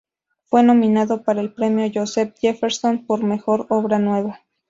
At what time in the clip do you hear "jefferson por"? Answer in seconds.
2.41-3.23